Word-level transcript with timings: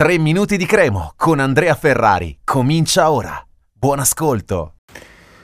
3 0.00 0.16
minuti 0.16 0.56
di 0.56 0.64
cremo 0.64 1.12
con 1.14 1.40
Andrea 1.40 1.74
Ferrari. 1.74 2.38
Comincia 2.42 3.10
ora. 3.10 3.38
Buon 3.70 3.98
ascolto. 3.98 4.76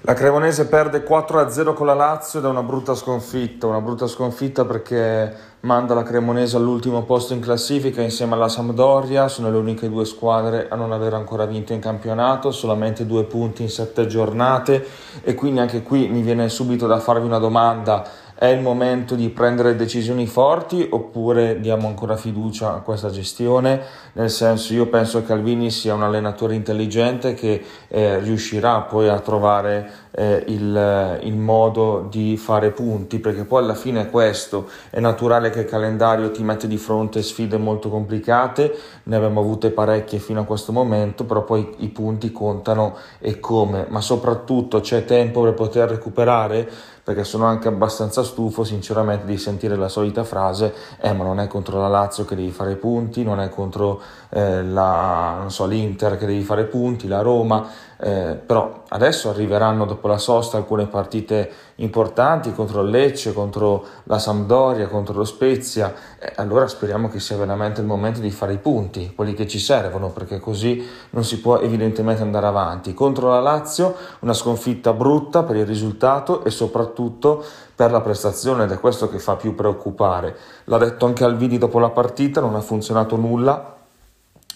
La 0.00 0.14
Cremonese 0.14 0.66
perde 0.66 1.04
4-0 1.04 1.72
con 1.72 1.86
la 1.86 1.94
Lazio 1.94 2.40
ed 2.40 2.46
è 2.46 2.48
una 2.48 2.64
brutta 2.64 2.96
sconfitta, 2.96 3.68
una 3.68 3.80
brutta 3.80 4.08
sconfitta 4.08 4.64
perché 4.64 5.32
manda 5.60 5.94
la 5.94 6.02
Cremonese 6.02 6.56
all'ultimo 6.56 7.04
posto 7.04 7.32
in 7.32 7.38
classifica 7.38 8.00
insieme 8.00 8.34
alla 8.34 8.48
Sampdoria, 8.48 9.28
sono 9.28 9.50
le 9.50 9.58
uniche 9.58 9.88
due 9.88 10.04
squadre 10.04 10.68
a 10.68 10.74
non 10.74 10.90
aver 10.90 11.14
ancora 11.14 11.44
vinto 11.44 11.72
in 11.72 11.80
campionato, 11.80 12.50
solamente 12.50 13.06
due 13.06 13.24
punti 13.24 13.62
in 13.62 13.68
sette 13.68 14.06
giornate 14.06 14.84
e 15.22 15.34
quindi 15.34 15.60
anche 15.60 15.82
qui 15.82 16.08
mi 16.08 16.22
viene 16.22 16.48
subito 16.48 16.88
da 16.88 16.98
farvi 16.98 17.26
una 17.26 17.38
domanda, 17.38 18.04
è 18.40 18.46
il 18.46 18.62
momento 18.62 19.16
di 19.16 19.28
prendere 19.28 19.76
decisioni 19.76 20.26
forti 20.26 20.88
oppure 20.90 21.60
diamo 21.60 21.88
ancora 21.88 22.16
fiducia 22.16 22.72
a 22.72 22.80
questa 22.80 23.10
gestione? 23.10 23.82
Nel 24.14 24.30
senso, 24.30 24.72
io 24.72 24.86
penso 24.86 25.22
che 25.22 25.34
Alvini 25.34 25.70
sia 25.70 25.92
un 25.92 26.02
allenatore 26.02 26.54
intelligente 26.54 27.34
che 27.34 27.62
eh, 27.88 28.18
riuscirà 28.20 28.80
poi 28.80 29.10
a 29.10 29.18
trovare 29.18 29.90
eh, 30.12 30.42
il, 30.46 31.20
il, 31.22 31.36
modo 31.36 32.06
di 32.10 32.38
fare 32.38 32.70
punti, 32.70 33.18
perché 33.18 33.44
poi 33.44 33.62
alla 33.62 33.74
fine 33.74 34.00
è 34.00 34.10
questo, 34.10 34.70
è 34.88 35.00
naturale 35.00 35.50
che 35.50 35.60
il 35.60 35.66
calendario 35.66 36.30
ti 36.30 36.42
mette 36.42 36.66
di 36.66 36.78
fronte 36.78 37.22
sfide 37.22 37.58
molto 37.58 37.90
complicate, 37.90 38.74
ne 39.02 39.16
abbiamo 39.16 39.40
avute 39.40 39.70
parecchie 39.70 40.18
fino 40.18 40.40
a 40.40 40.44
questo 40.44 40.72
momento, 40.72 41.24
però 41.24 41.44
poi 41.44 41.74
i 41.80 41.88
punti 41.88 42.32
contano 42.32 42.96
e 43.18 43.38
come, 43.38 43.84
ma 43.90 44.00
soprattutto 44.00 44.80
c'è 44.80 45.04
tempo 45.04 45.42
per 45.42 45.52
poter 45.52 45.90
recuperare 45.90 46.68
perché 47.02 47.24
sono 47.24 47.46
anche 47.46 47.66
abbastanza 47.66 48.22
stufo 48.30 48.64
sinceramente 48.64 49.26
di 49.26 49.36
sentire 49.36 49.76
la 49.76 49.88
solita 49.88 50.24
frase 50.24 50.72
eh 51.00 51.12
ma 51.12 51.24
non 51.24 51.40
è 51.40 51.46
contro 51.46 51.80
la 51.80 51.88
Lazio 51.88 52.24
che 52.24 52.36
devi 52.36 52.50
fare 52.50 52.76
punti, 52.76 53.22
non 53.22 53.40
è 53.40 53.48
contro 53.48 54.00
eh, 54.30 54.62
la, 54.62 55.44
so, 55.48 55.66
l'Inter 55.66 56.16
che 56.16 56.26
devi 56.26 56.42
fare 56.42 56.64
punti, 56.64 57.08
la 57.08 57.20
Roma, 57.20 57.66
eh, 57.98 58.34
però 58.34 58.84
adesso 58.88 59.28
arriveranno 59.28 59.84
dopo 59.84 60.08
la 60.08 60.18
sosta 60.18 60.56
alcune 60.56 60.86
partite 60.86 61.50
importanti 61.76 62.52
contro 62.52 62.82
il 62.82 62.90
Lecce, 62.90 63.32
contro 63.32 63.84
la 64.04 64.18
Sampdoria, 64.18 64.88
contro 64.88 65.14
lo 65.14 65.24
Spezia, 65.24 65.92
eh, 66.18 66.32
allora 66.36 66.66
speriamo 66.66 67.08
che 67.08 67.20
sia 67.20 67.36
veramente 67.36 67.80
il 67.80 67.86
momento 67.86 68.20
di 68.20 68.30
fare 68.30 68.54
i 68.54 68.58
punti, 68.58 69.12
quelli 69.14 69.34
che 69.34 69.46
ci 69.46 69.58
servono, 69.58 70.10
perché 70.10 70.38
così 70.38 70.86
non 71.10 71.24
si 71.24 71.40
può 71.40 71.58
evidentemente 71.58 72.22
andare 72.22 72.46
avanti. 72.46 72.94
Contro 72.94 73.28
la 73.28 73.40
Lazio 73.40 73.94
una 74.20 74.34
sconfitta 74.34 74.92
brutta 74.92 75.42
per 75.42 75.56
il 75.56 75.66
risultato 75.66 76.44
e 76.44 76.50
soprattutto 76.50 77.44
per 77.74 77.90
la 77.90 78.00
prestazione 78.00 78.19
ed 78.28 78.70
è 78.70 78.80
questo 78.80 79.08
che 79.08 79.18
fa 79.18 79.36
più 79.36 79.54
preoccupare. 79.54 80.36
L'ha 80.64 80.78
detto 80.78 81.06
anche 81.06 81.24
Alvidi 81.24 81.58
dopo 81.58 81.78
la 81.78 81.90
partita, 81.90 82.40
non 82.40 82.54
ha 82.54 82.60
funzionato 82.60 83.16
nulla 83.16 83.78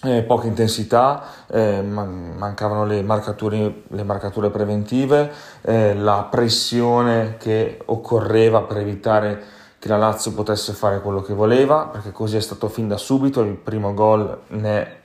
eh, 0.05 0.23
poca 0.23 0.47
intensità, 0.47 1.23
eh, 1.47 1.81
mancavano 1.81 2.85
le 2.85 3.01
marcature, 3.01 3.83
le 3.87 4.03
marcature 4.03 4.49
preventive, 4.49 5.31
eh, 5.61 5.95
la 5.95 6.27
pressione 6.29 7.37
che 7.37 7.79
occorreva 7.85 8.61
per 8.61 8.77
evitare 8.77 9.43
che 9.79 9.87
la 9.87 9.97
Lazio 9.97 10.33
potesse 10.33 10.73
fare 10.73 11.01
quello 11.01 11.21
che 11.21 11.33
voleva, 11.33 11.87
perché 11.87 12.11
così 12.11 12.37
è 12.37 12.41
stato 12.41 12.67
fin 12.67 12.87
da 12.87 12.97
subito, 12.97 13.41
il 13.41 13.55
primo 13.55 13.93
gol 13.93 14.39
ne 14.47 14.81
è 14.81 15.01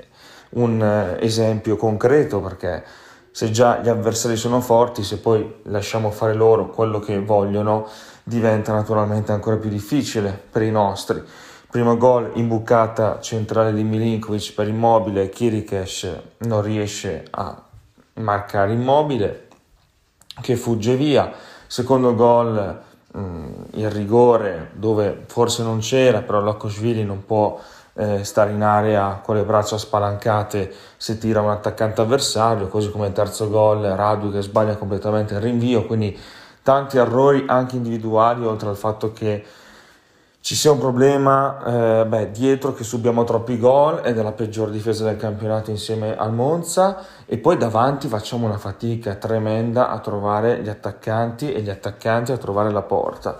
un 0.50 0.82
eh, 0.82 1.24
esempio 1.24 1.76
concreto, 1.76 2.40
perché 2.40 2.82
se 3.30 3.50
già 3.50 3.78
gli 3.78 3.88
avversari 3.88 4.36
sono 4.36 4.60
forti, 4.60 5.02
se 5.02 5.18
poi 5.18 5.60
lasciamo 5.64 6.10
fare 6.10 6.34
loro 6.34 6.68
quello 6.68 6.98
che 6.98 7.18
vogliono, 7.20 7.86
diventa 8.22 8.72
naturalmente 8.72 9.32
ancora 9.32 9.56
più 9.56 9.70
difficile 9.70 10.38
per 10.50 10.62
i 10.62 10.70
nostri. 10.70 11.22
Primo 11.70 11.96
gol 11.96 12.32
in 12.34 12.48
bucata 12.48 13.20
centrale 13.20 13.72
di 13.72 13.84
Milinkovic 13.84 14.54
per 14.54 14.66
Immobile, 14.66 15.28
Kirikesh 15.28 16.12
non 16.38 16.62
riesce 16.62 17.24
a 17.30 17.62
marcare 18.14 18.72
Immobile 18.72 19.46
che 20.40 20.56
fugge 20.56 20.96
via. 20.96 21.32
Secondo 21.68 22.16
gol 22.16 22.80
mh, 23.12 23.46
il 23.74 23.90
rigore 23.90 24.70
dove 24.74 25.22
forse 25.26 25.62
non 25.62 25.78
c'era, 25.78 26.22
però 26.22 26.40
Lokoshvili 26.40 27.04
non 27.04 27.24
può 27.24 27.60
eh, 28.00 28.24
stare 28.24 28.52
in 28.52 28.62
area 28.62 29.20
con 29.22 29.36
le 29.36 29.44
braccia 29.44 29.76
spalancate 29.76 30.72
se 30.96 31.18
tira 31.18 31.42
un 31.42 31.50
attaccante 31.50 32.00
avversario, 32.00 32.68
così 32.68 32.90
come 32.90 33.08
il 33.08 33.12
terzo 33.12 33.50
gol 33.50 33.82
Radu 33.82 34.32
che 34.32 34.40
sbaglia 34.40 34.76
completamente 34.76 35.34
il 35.34 35.40
rinvio, 35.40 35.84
quindi 35.84 36.18
tanti 36.62 36.96
errori 36.96 37.44
anche 37.46 37.76
individuali 37.76 38.44
oltre 38.44 38.68
al 38.70 38.76
fatto 38.76 39.12
che 39.12 39.44
ci 40.42 40.54
sia 40.54 40.70
un 40.70 40.78
problema 40.78 42.00
eh, 42.00 42.06
beh, 42.06 42.30
dietro 42.30 42.72
che 42.72 42.82
subiamo 42.82 43.24
troppi 43.24 43.58
gol 43.58 44.00
ed 44.02 44.18
è 44.18 44.22
la 44.22 44.32
peggior 44.32 44.70
difesa 44.70 45.04
del 45.04 45.18
campionato 45.18 45.70
insieme 45.70 46.16
al 46.16 46.32
Monza 46.32 47.04
e 47.26 47.36
poi 47.36 47.58
davanti 47.58 48.08
facciamo 48.08 48.46
una 48.46 48.56
fatica 48.56 49.16
tremenda 49.16 49.90
a 49.90 49.98
trovare 49.98 50.62
gli 50.62 50.70
attaccanti 50.70 51.52
e 51.52 51.60
gli 51.60 51.68
attaccanti 51.68 52.32
a 52.32 52.38
trovare 52.38 52.70
la 52.70 52.80
porta. 52.80 53.38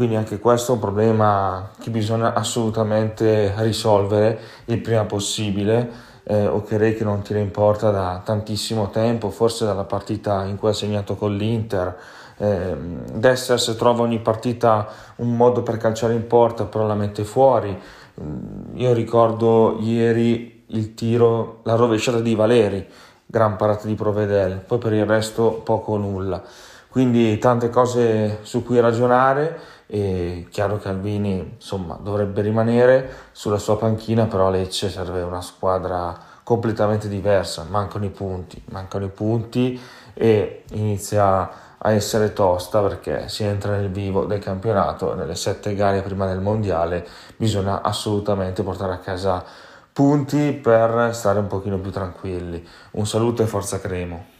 Quindi 0.00 0.16
anche 0.16 0.38
questo 0.38 0.72
è 0.72 0.74
un 0.76 0.80
problema 0.80 1.72
che 1.78 1.90
bisogna 1.90 2.32
assolutamente 2.32 3.52
risolvere 3.58 4.40
il 4.64 4.80
prima 4.80 5.04
possibile. 5.04 5.90
Eh, 6.22 6.46
Ocherei 6.46 6.94
che 6.94 7.04
non 7.04 7.20
tira 7.20 7.38
in 7.38 7.50
porta 7.50 7.90
da 7.90 8.22
tantissimo 8.24 8.88
tempo, 8.88 9.28
forse 9.28 9.66
dalla 9.66 9.84
partita 9.84 10.46
in 10.46 10.56
cui 10.56 10.70
ha 10.70 10.72
segnato 10.72 11.16
con 11.16 11.36
l'Inter 11.36 11.98
eh, 12.38 12.76
Dessers 13.12 13.74
trova 13.76 14.00
ogni 14.00 14.20
partita 14.20 14.88
un 15.16 15.36
modo 15.36 15.62
per 15.62 15.76
calciare 15.76 16.14
in 16.14 16.26
porta, 16.26 16.64
però 16.64 16.86
la 16.86 16.94
mette 16.94 17.24
fuori. 17.24 17.78
Mm, 18.22 18.78
io 18.78 18.94
ricordo 18.94 19.76
ieri 19.80 20.64
il 20.68 20.94
tiro, 20.94 21.60
la 21.64 21.74
rovesciata 21.74 22.20
di 22.20 22.34
Valeri, 22.34 22.88
gran 23.26 23.56
parata 23.56 23.86
di 23.86 23.94
Provedel, 23.96 24.62
poi 24.66 24.78
per 24.78 24.94
il 24.94 25.04
resto 25.04 25.60
poco 25.62 25.92
o 25.92 25.96
nulla. 25.98 26.42
Quindi 26.90 27.38
tante 27.38 27.70
cose 27.70 28.38
su 28.42 28.64
cui 28.64 28.80
ragionare 28.80 29.60
e 29.86 30.48
chiaro 30.50 30.78
che 30.78 30.88
Albini 30.88 31.52
insomma 31.54 31.96
dovrebbe 32.02 32.42
rimanere 32.42 33.28
sulla 33.30 33.58
sua 33.58 33.78
panchina, 33.78 34.26
però 34.26 34.48
a 34.48 34.50
Lecce 34.50 34.90
serve 34.90 35.22
una 35.22 35.40
squadra 35.40 36.18
completamente 36.42 37.08
diversa, 37.08 37.64
mancano 37.68 38.06
i 38.06 38.10
punti, 38.10 38.60
mancano 38.70 39.04
i 39.04 39.08
punti 39.08 39.80
e 40.14 40.64
inizia 40.72 41.50
a 41.78 41.92
essere 41.92 42.32
tosta 42.32 42.80
perché 42.82 43.28
si 43.28 43.44
entra 43.44 43.76
nel 43.76 43.90
vivo 43.90 44.24
del 44.24 44.40
campionato, 44.40 45.14
nelle 45.14 45.36
sette 45.36 45.76
gare 45.76 46.02
prima 46.02 46.26
del 46.26 46.40
mondiale, 46.40 47.06
bisogna 47.36 47.82
assolutamente 47.82 48.64
portare 48.64 48.94
a 48.94 48.98
casa 48.98 49.44
punti 49.92 50.52
per 50.52 51.14
stare 51.14 51.38
un 51.38 51.46
pochino 51.46 51.78
più 51.78 51.90
tranquilli. 51.92 52.66
Un 52.92 53.06
saluto 53.06 53.42
e 53.42 53.46
forza 53.46 53.78
Cremo. 53.78 54.39